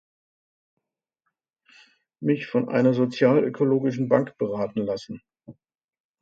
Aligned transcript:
Mich 2.21 2.47
von 2.47 2.69
einer 2.69 2.95
sozialökologischen 2.95 4.09
Bank 4.09 4.35
beraten 4.39 4.79
lassen. 4.81 5.21